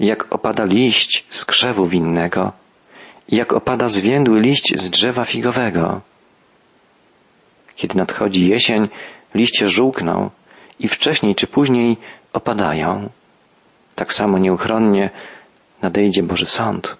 jak 0.00 0.34
opada 0.34 0.64
liść 0.64 1.26
z 1.30 1.44
krzewu 1.44 1.86
winnego, 1.86 2.52
jak 3.28 3.52
opada 3.52 3.88
zwiędły 3.88 4.40
liść 4.40 4.80
z 4.80 4.90
drzewa 4.90 5.24
figowego. 5.24 6.00
Kiedy 7.76 7.94
nadchodzi 7.94 8.48
jesień, 8.48 8.88
liście 9.34 9.68
żółkną 9.68 10.30
i 10.80 10.88
wcześniej 10.88 11.34
czy 11.34 11.46
później 11.46 11.96
opadają. 12.32 13.10
Tak 13.94 14.12
samo 14.12 14.38
nieuchronnie 14.38 15.10
nadejdzie 15.82 16.22
Boży 16.22 16.46
Sąd. 16.46 16.96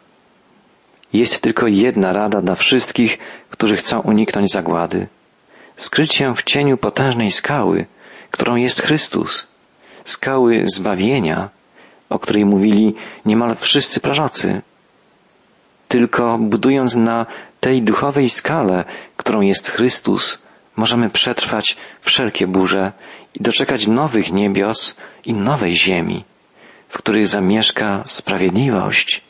Jest 1.12 1.41
tylko 1.41 1.67
jedna 1.67 2.12
rada 2.12 2.43
dla 2.43 2.55
wszystkich, 2.55 3.19
którzy 3.50 3.76
chcą 3.76 4.00
uniknąć 4.00 4.53
zagłady. 4.53 5.09
Skryć 5.76 6.15
się 6.15 6.35
w 6.35 6.43
cieniu 6.43 6.76
potężnej 6.76 7.31
skały, 7.31 7.87
którą 8.31 8.57
jest 8.57 8.83
Chrystus. 8.83 9.49
Skały 10.05 10.62
zbawienia, 10.67 11.49
o 12.10 12.18
której 12.18 12.44
mówili 12.44 12.94
niemal 13.25 13.56
wszyscy 13.60 14.00
prorocy. 14.00 14.62
Tylko 15.88 16.38
budując 16.38 16.96
na 16.96 17.26
tej 17.60 17.82
duchowej 17.82 18.28
skale, 18.28 18.84
którą 19.16 19.40
jest 19.40 19.70
Chrystus, 19.70 20.38
możemy 20.76 21.10
przetrwać 21.10 21.76
wszelkie 22.00 22.46
burze 22.46 22.92
i 23.34 23.42
doczekać 23.42 23.86
nowych 23.88 24.32
niebios 24.32 24.96
i 25.25 25.34
nowej 25.34 25.76
ziemi, 25.76 26.25
w 26.88 26.98
których 26.98 27.28
zamieszka 27.28 28.02
sprawiedliwość. 28.06 29.22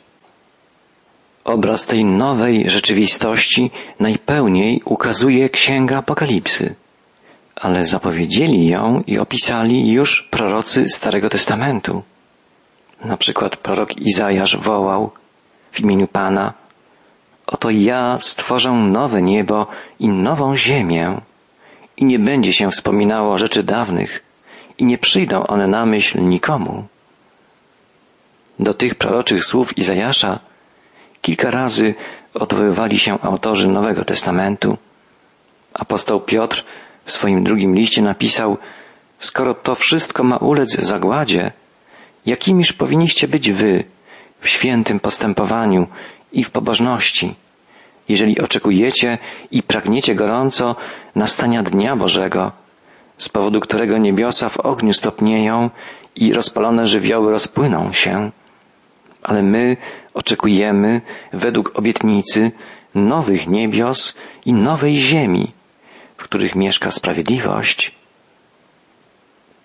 Obraz 1.43 1.85
tej 1.85 2.05
nowej 2.05 2.69
rzeczywistości 2.69 3.71
najpełniej 3.99 4.81
ukazuje 4.85 5.49
Księga 5.49 5.97
Apokalipsy, 5.97 6.75
ale 7.55 7.85
zapowiedzieli 7.85 8.67
ją 8.67 9.03
i 9.07 9.17
opisali 9.17 9.91
już 9.91 10.21
prorocy 10.21 10.85
Starego 10.89 11.29
Testamentu. 11.29 12.03
Na 13.01 13.17
przykład 13.17 13.57
prorok 13.57 13.97
Izajasz 13.97 14.57
wołał 14.57 15.11
w 15.71 15.79
imieniu 15.79 16.07
Pana, 16.07 16.53
Oto 17.47 17.69
ja 17.69 18.17
stworzę 18.17 18.71
nowe 18.71 19.21
niebo 19.21 19.67
i 19.99 20.07
nową 20.07 20.55
ziemię, 20.55 21.21
i 21.97 22.05
nie 22.05 22.19
będzie 22.19 22.53
się 22.53 22.69
wspominało 22.69 23.37
rzeczy 23.37 23.63
dawnych, 23.63 24.23
i 24.77 24.85
nie 24.85 24.97
przyjdą 24.97 25.43
one 25.43 25.67
na 25.67 25.85
myśl 25.85 26.21
nikomu. 26.21 26.85
Do 28.59 28.73
tych 28.73 28.95
proroczych 28.95 29.43
słów 29.43 29.77
Izajasza 29.77 30.39
kilka 31.21 31.51
razy 31.51 31.95
odwoływali 32.33 32.99
się 32.99 33.19
autorzy 33.21 33.67
Nowego 33.67 34.05
Testamentu. 34.05 34.77
Apostoł 35.73 36.21
Piotr 36.21 36.65
w 37.05 37.11
swoim 37.11 37.43
drugim 37.43 37.75
liście 37.75 38.01
napisał, 38.01 38.57
skoro 39.17 39.53
to 39.53 39.75
wszystko 39.75 40.23
ma 40.23 40.37
ulec 40.37 40.75
zagładzie, 40.79 41.51
jakimiż 42.25 42.73
powinniście 42.73 43.27
być 43.27 43.51
wy 43.51 43.83
w 44.39 44.49
świętym 44.49 44.99
postępowaniu 44.99 45.87
i 46.31 46.43
w 46.43 46.51
pobożności, 46.51 47.35
jeżeli 48.09 48.41
oczekujecie 48.41 49.17
i 49.51 49.63
pragniecie 49.63 50.15
gorąco 50.15 50.75
nastania 51.15 51.63
Dnia 51.63 51.95
Bożego, 51.95 52.51
z 53.17 53.29
powodu 53.29 53.59
którego 53.59 53.97
niebiosa 53.97 54.49
w 54.49 54.59
ogniu 54.59 54.93
stopnieją 54.93 55.69
i 56.15 56.33
rozpalone 56.33 56.85
żywioły 56.85 57.31
rozpłyną 57.31 57.91
się. 57.91 58.31
Ale 59.23 59.43
my 59.43 59.77
oczekujemy, 60.13 61.01
według 61.33 61.79
obietnicy, 61.79 62.51
nowych 62.95 63.47
niebios 63.47 64.17
i 64.45 64.53
nowej 64.53 64.97
ziemi, 64.97 65.51
w 66.17 66.23
których 66.23 66.55
mieszka 66.55 66.91
sprawiedliwość. 66.91 67.95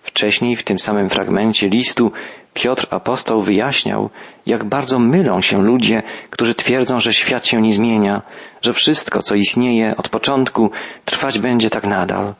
Wcześniej 0.01 0.55
w 0.55 0.63
tym 0.63 0.79
samym 0.79 1.09
fragmencie 1.09 1.69
listu 1.69 2.11
Piotr 2.53 2.87
apostoł 2.89 3.41
wyjaśniał, 3.41 4.09
jak 4.45 4.63
bardzo 4.63 4.99
mylą 4.99 5.41
się 5.41 5.63
ludzie, 5.63 6.03
którzy 6.29 6.55
twierdzą, 6.55 6.99
że 6.99 7.13
świat 7.13 7.47
się 7.47 7.61
nie 7.61 7.73
zmienia, 7.73 8.21
że 8.61 8.73
wszystko, 8.73 9.21
co 9.21 9.35
istnieje 9.35 9.95
od 9.97 10.09
początku, 10.09 10.71
trwać 11.05 11.39
będzie 11.39 11.69
tak 11.69 11.83
nadal. 11.83 12.33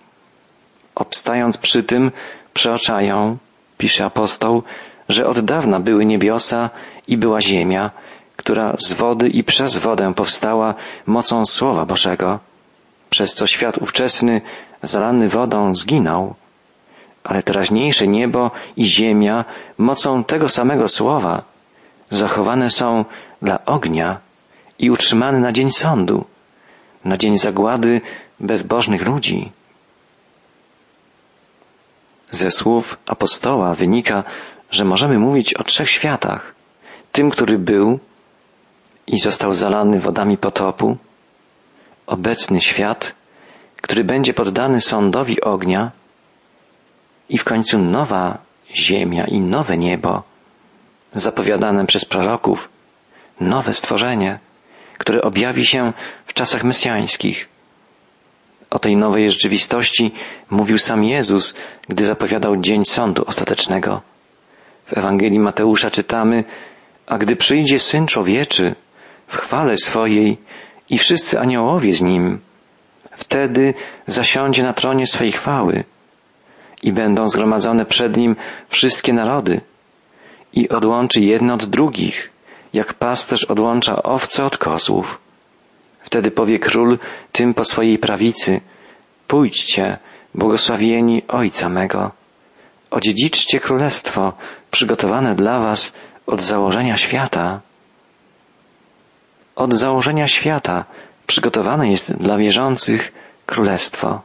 Obstając 0.95 1.58
przy 1.58 1.84
tym, 1.84 2.12
przeoczają, 2.54 3.38
pisze 3.78 4.06
apostoł, 4.06 4.63
że 5.10 5.26
od 5.26 5.39
dawna 5.39 5.80
były 5.80 6.06
niebiosa 6.06 6.69
i 7.08 7.17
była 7.17 7.41
ziemia, 7.41 7.91
która 8.36 8.76
z 8.78 8.93
wody 8.93 9.30
i 9.30 9.43
przez 9.43 9.78
wodę 9.78 10.13
powstała 10.13 10.76
mocą 11.06 11.45
Słowa 11.45 11.86
Bożego, 11.86 12.39
przez 13.10 13.34
co 13.34 13.47
świat 13.47 13.78
ówczesny, 13.78 14.41
zalany 14.84 15.30
wodą, 15.30 15.73
zginął 15.73 16.36
ale 17.23 17.43
teraźniejsze 17.43 18.07
niebo 18.07 18.51
i 18.77 18.86
ziemia 18.86 19.45
mocą 19.77 20.23
tego 20.23 20.49
samego 20.49 20.88
słowa 20.88 21.43
zachowane 22.09 22.69
są 22.69 23.05
dla 23.41 23.65
ognia 23.65 24.19
i 24.79 24.91
utrzymane 24.91 25.39
na 25.39 25.51
dzień 25.51 25.69
sądu, 25.69 26.25
na 27.05 27.17
dzień 27.17 27.38
zagłady 27.38 28.01
bezbożnych 28.39 29.05
ludzi. 29.05 29.51
Ze 32.31 32.51
słów 32.51 32.97
apostoła 33.07 33.75
wynika, 33.75 34.23
że 34.71 34.86
możemy 34.86 35.19
mówić 35.19 35.53
o 35.53 35.63
trzech 35.63 35.89
światach. 35.89 36.55
Tym, 37.12 37.29
który 37.29 37.59
był 37.59 37.99
i 39.07 39.19
został 39.19 39.53
zalany 39.53 39.99
wodami 39.99 40.38
potopu, 40.38 40.97
obecny 42.07 42.62
świat, 42.62 43.15
który 43.81 44.03
będzie 44.03 44.33
poddany 44.33 44.81
sądowi 44.81 45.41
ognia, 45.41 45.91
i 47.34 47.38
w 47.38 47.43
końcu 47.43 47.80
nowa 47.80 48.38
ziemia 48.76 49.26
i 49.28 49.39
nowe 49.39 49.78
niebo, 49.78 50.24
zapowiadane 51.13 51.86
przez 51.86 52.06
proroków, 52.06 52.69
nowe 53.39 53.74
stworzenie, 53.74 54.39
które 54.98 55.22
objawi 55.22 55.65
się 55.65 55.93
w 56.26 56.34
czasach 56.34 56.63
mesjańskich. 56.63 57.50
O 58.69 58.80
tej 58.80 58.96
nowej 58.96 59.32
rzeczywistości 59.32 60.12
mówił 60.50 60.78
sam 60.78 61.04
Jezus, 61.04 61.56
gdy 61.88 62.06
zapowiadał 62.06 62.58
dzień 62.58 62.86
sądu 62.86 63.24
ostatecznego. 63.26 64.02
W 64.86 64.98
Ewangelii 64.98 65.39
Mateusza 65.39 65.91
czytamy, 65.91 66.43
a 67.06 67.17
gdy 67.17 67.36
przyjdzie 67.36 67.80
Syn 67.80 68.08
Człowieczy 68.08 68.76
w 69.28 69.38
chwale 69.38 69.78
swojej 69.78 70.38
i 70.89 70.98
wszyscy 70.98 71.39
aniołowie 71.39 71.93
z 71.93 72.02
Nim, 72.02 72.39
wtedy 73.12 73.74
zasiądzie 74.08 74.63
na 74.63 74.74
tronie 74.74 75.08
swej 75.08 75.32
chwały 75.32 75.84
i 76.84 76.93
będą 76.93 77.26
zgromadzone 77.26 77.86
przed 77.86 78.17
Nim 78.17 78.36
wszystkie 78.69 79.13
narody 79.13 79.62
i 80.54 80.69
odłączy 80.69 81.22
jedno 81.22 81.54
od 81.54 81.65
drugich, 81.65 82.32
jak 82.74 82.93
pasterz 82.93 83.43
odłącza 83.46 84.04
owce 84.04 84.46
od 84.46 84.58
kozłów. 84.58 85.19
Wtedy 86.00 86.32
powie 86.32 86.60
król 86.60 87.00
tym 87.32 87.54
po 87.54 87.63
swojej 87.63 87.98
prawicy, 87.98 88.62
pójdźcie, 89.28 89.98
błogosławieni 90.36 91.22
Ojca 91.28 91.69
mego, 91.69 92.12
odziedziczcie 92.91 93.60
królestwo 93.60 94.34
przygotowane 94.72 95.36
dla 95.36 95.60
was 95.60 95.93
od 96.28 96.41
założenia 96.41 96.98
świata. 96.98 97.62
Od 99.56 99.74
założenia 99.74 100.28
świata 100.28 100.86
przygotowane 101.28 101.89
jest 101.89 102.13
dla 102.13 102.38
wierzących 102.38 103.13
królestwo, 103.46 104.22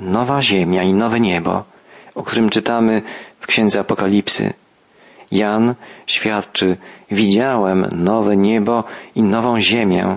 nowa 0.00 0.42
ziemia 0.42 0.82
i 0.82 0.92
nowe 0.92 1.20
niebo, 1.20 1.64
o 2.16 2.22
którym 2.22 2.50
czytamy 2.50 3.02
w 3.40 3.46
Księdze 3.46 3.80
Apokalipsy. 3.80 4.52
Jan 5.30 5.74
świadczy, 6.06 6.76
widziałem 7.10 7.86
nowe 7.92 8.36
niebo 8.36 8.84
i 9.14 9.22
nową 9.22 9.60
ziemię, 9.60 10.16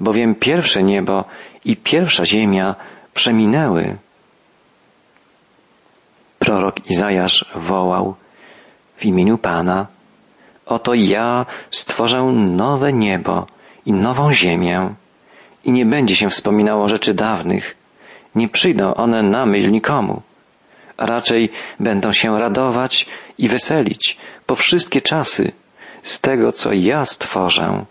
bowiem 0.00 0.34
pierwsze 0.34 0.82
niebo 0.82 1.24
i 1.64 1.76
pierwsza 1.76 2.24
ziemia 2.24 2.74
przeminęły. 3.14 3.96
Prorok 6.38 6.90
Izajasz 6.90 7.44
wołał 7.54 8.14
w 8.96 9.04
imieniu 9.04 9.38
Pana, 9.38 9.86
oto 10.66 10.94
ja 10.94 11.46
stworzę 11.70 12.18
nowe 12.32 12.92
niebo 12.92 13.46
i 13.86 13.92
nową 13.92 14.32
ziemię 14.32 14.94
i 15.64 15.72
nie 15.72 15.86
będzie 15.86 16.16
się 16.16 16.28
wspominało 16.28 16.88
rzeczy 16.88 17.14
dawnych, 17.14 17.76
nie 18.34 18.48
przyjdą 18.48 18.94
one 18.94 19.22
na 19.22 19.46
myśl 19.46 19.70
nikomu, 19.70 20.22
a 21.02 21.06
raczej 21.06 21.50
będą 21.80 22.12
się 22.12 22.38
radować 22.38 23.06
i 23.38 23.48
weselić 23.48 24.16
po 24.46 24.54
wszystkie 24.54 25.00
czasy 25.00 25.52
z 26.02 26.20
tego, 26.20 26.52
co 26.52 26.72
ja 26.72 27.06
stworzę, 27.06 27.84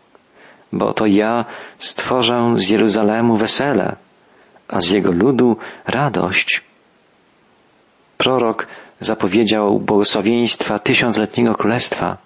bo 0.72 0.94
to 0.94 1.06
ja 1.06 1.46
stworzę 1.78 2.54
z 2.56 2.70
Jeruzalemu 2.70 3.36
wesele, 3.36 3.96
a 4.68 4.82
z 4.82 4.90
jego 4.90 5.12
ludu 5.12 5.58
radość. 5.88 6.62
Prorok 8.18 8.68
zapowiedział 9.00 9.80
błogosławieństwa 9.80 10.80
tysiącletniego 10.80 11.56
królestwa 11.56 12.18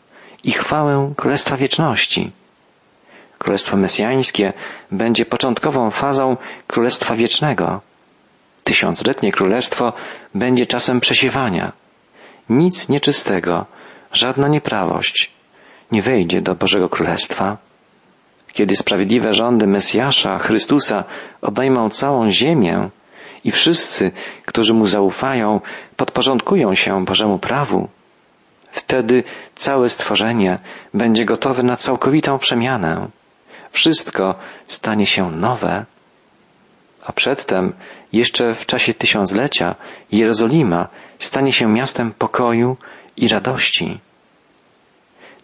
i 0.44 0.52
chwałę 0.52 1.14
królestwa 1.18 1.58
wieczności. 1.58 2.32
Królestwo 3.38 3.78
mesjańskie 3.78 4.54
będzie 4.92 5.26
początkową 5.26 5.92
fazą 5.92 6.38
królestwa 6.68 7.16
wiecznego. 7.16 7.82
Tysiącletnie 8.66 9.32
królestwo 9.32 9.94
będzie 10.36 10.66
czasem 10.66 11.00
przesiewania. 11.00 11.72
Nic 12.50 12.90
nieczystego, 12.90 13.66
żadna 14.12 14.48
nieprawość 14.48 15.32
nie 15.92 16.02
wejdzie 16.02 16.42
do 16.42 16.56
Bożego 16.56 16.90
Królestwa. 16.90 17.58
Kiedy 18.54 18.76
sprawiedliwe 18.76 19.34
rządy 19.34 19.68
Mesjasza, 19.68 20.38
Chrystusa 20.38 21.04
obejmą 21.42 21.90
całą 21.90 22.30
ziemię 22.30 22.90
i 23.44 23.52
wszyscy, 23.52 24.12
którzy 24.46 24.74
Mu 24.74 24.86
zaufają, 24.88 25.62
podporządkują 25.98 26.74
się 26.74 27.06
Bożemu 27.06 27.40
prawu, 27.40 27.88
wtedy 28.70 29.24
całe 29.56 29.90
stworzenie 29.90 30.60
będzie 30.94 31.26
gotowe 31.26 31.64
na 31.64 31.76
całkowitą 31.76 32.38
przemianę. 32.38 33.08
Wszystko 33.72 34.36
stanie 34.68 35.06
się 35.06 35.32
nowe. 35.32 35.86
A 37.06 37.14
przedtem, 37.14 37.74
jeszcze 38.14 38.54
w 38.54 38.66
czasie 38.66 38.94
tysiąclecia, 38.94 39.76
Jerozolima 40.12 40.88
stanie 41.20 41.52
się 41.52 41.68
miastem 41.68 42.14
pokoju 42.14 42.78
i 43.18 43.28
radości. 43.28 44.00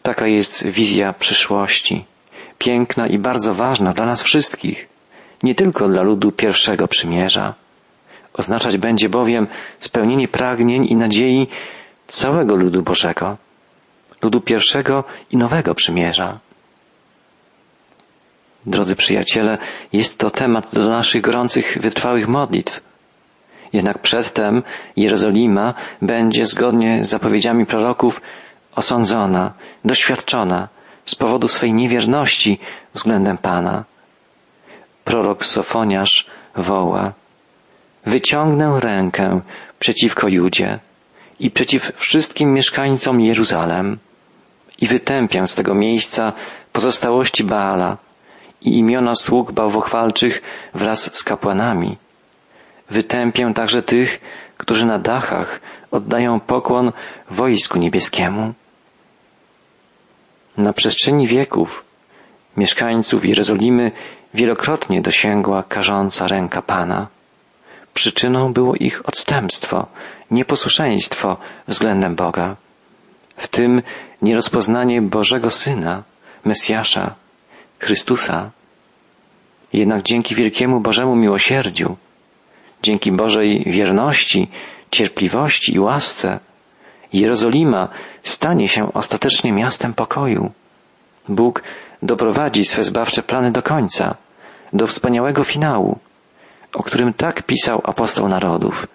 Taka 0.02 0.28
jest 0.28 0.68
wizja 0.68 1.14
przyszłości, 1.14 2.06
piękna 2.58 3.08
i 3.08 3.20
bardzo 3.20 3.54
ważna 3.54 3.94
dla 3.94 4.06
nas 4.06 4.24
wszystkich, 4.24 4.88
nie 5.44 5.56
tylko 5.56 5.88
dla 5.88 6.02
ludu 6.02 6.32
pierwszego 6.32 6.88
przymierza. 6.88 7.56
Oznaczać 8.34 8.78
będzie 8.78 9.10
bowiem 9.10 9.48
spełnienie 9.80 10.28
pragnień 10.28 10.86
i 10.86 10.96
nadziei 10.96 11.48
całego 12.08 12.56
ludu 12.56 12.82
Bożego, 12.82 13.38
ludu 14.22 14.42
pierwszego 14.42 15.04
i 15.32 15.38
nowego 15.38 15.76
przymierza. 15.76 16.40
Drodzy 18.66 18.96
przyjaciele, 18.96 19.58
jest 19.94 20.20
to 20.20 20.30
temat 20.30 20.74
do 20.74 20.90
naszych 20.90 21.22
gorących, 21.22 21.78
wytrwałych 21.82 22.28
modlitw. 22.28 22.82
Jednak 23.74 24.00
przedtem 24.00 24.64
Jerozolima 24.98 25.74
będzie, 26.02 26.46
zgodnie 26.46 27.04
z 27.06 27.10
zapowiedziami 27.10 27.66
proroków, 27.66 28.22
osądzona, 28.76 29.54
doświadczona 29.86 30.68
z 31.06 31.16
powodu 31.16 31.48
swej 31.48 31.74
niewierności 31.74 32.60
względem 32.94 33.38
Pana. 33.38 33.84
Prorok 35.04 35.46
Sofoniarz 35.46 36.26
woła, 36.56 37.14
wyciągnę 38.06 38.80
rękę 38.80 39.42
przeciwko 39.80 40.28
Judzie 40.28 40.80
i 41.40 41.52
przeciw 41.52 41.92
wszystkim 41.96 42.54
mieszkańcom 42.54 43.22
Jeruzalem 43.22 43.98
i 44.82 44.88
wytępię 44.88 45.48
z 45.48 45.56
tego 45.56 45.76
miejsca 45.76 46.34
pozostałości 46.72 47.44
Baala 47.44 47.98
i 48.62 48.78
imiona 48.78 49.16
sług 49.16 49.52
bałwochwalczych 49.52 50.42
wraz 50.74 51.16
z 51.18 51.24
kapłanami. 51.24 51.98
Wytępię 52.90 53.52
także 53.56 53.84
tych, 53.84 54.22
którzy 54.58 54.86
na 54.86 55.00
dachach 55.00 55.62
oddają 55.92 56.40
pokłon 56.40 56.92
wojsku 57.30 57.80
niebieskiemu. 57.80 58.54
Na 60.58 60.74
przestrzeni 60.74 61.28
wieków 61.28 61.84
mieszkańców 62.58 63.26
Jerozolimy 63.26 63.92
wielokrotnie 64.34 65.02
dosięgła 65.02 65.64
karząca 65.64 66.28
ręka 66.28 66.62
Pana. 66.62 67.08
Przyczyną 67.94 68.54
było 68.54 68.76
ich 68.76 69.02
odstępstwo, 69.06 69.88
nieposłuszeństwo 70.32 71.38
względem 71.68 72.16
Boga, 72.16 72.56
w 73.38 73.48
tym 73.48 73.82
nierozpoznanie 74.22 75.02
Bożego 75.02 75.50
Syna, 75.50 76.04
Mesjasza, 76.46 77.16
Chrystusa. 77.82 78.52
Jednak 79.74 80.04
dzięki 80.04 80.36
wielkiemu 80.36 80.80
Bożemu 80.80 81.16
miłosierdziu, 81.16 81.98
dzięki 82.84 83.12
Bożej 83.12 83.64
wierności, 83.68 84.50
cierpliwości 84.92 85.76
i 85.76 85.80
łasce, 85.80 86.40
Jerozolima 87.14 87.88
stanie 88.24 88.68
się 88.68 88.94
ostatecznie 88.94 89.54
miastem 89.54 89.94
pokoju. 89.94 90.52
Bóg 91.30 91.64
doprowadzi 92.02 92.66
swe 92.66 92.84
zbawcze 92.84 93.24
plany 93.24 93.52
do 93.52 93.62
końca, 93.62 94.16
do 94.74 94.88
wspaniałego 94.88 95.44
finału, 95.44 96.00
o 96.74 96.84
którym 96.84 97.14
tak 97.14 97.44
pisał 97.44 97.82
apostoł 97.84 98.28
narodów. 98.28 98.88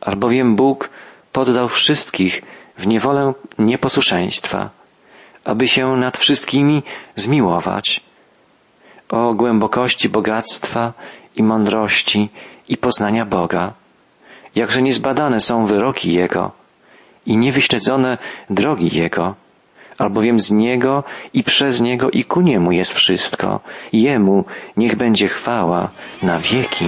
Albowiem 0.00 0.56
Bóg 0.56 0.90
poddał 1.32 1.68
wszystkich 1.68 2.42
w 2.78 2.86
niewolę 2.86 3.32
nieposłuszeństwa, 3.58 4.70
aby 5.46 5.68
się 5.68 5.96
nad 5.96 6.18
wszystkimi 6.18 6.82
zmiłować. 7.16 8.00
O 9.08 9.34
głębokości 9.34 10.08
bogactwa 10.08 10.92
i 11.36 11.42
mądrości 11.42 12.28
i 12.68 12.76
poznania 12.76 13.24
Boga, 13.24 13.72
jakże 14.54 14.82
niezbadane 14.82 15.40
są 15.40 15.66
wyroki 15.66 16.12
Jego 16.12 16.52
i 17.26 17.36
niewyśledzone 17.36 18.18
drogi 18.50 18.96
Jego, 18.98 19.34
albowiem 19.98 20.40
z 20.40 20.50
Niego 20.50 21.04
i 21.34 21.44
przez 21.44 21.80
Niego 21.80 22.10
i 22.10 22.24
ku 22.24 22.40
Niemu 22.40 22.72
jest 22.72 22.92
wszystko. 22.92 23.60
Jemu 23.92 24.44
niech 24.76 24.96
będzie 24.96 25.28
chwała 25.28 25.90
na 26.22 26.38
wieki. 26.38 26.86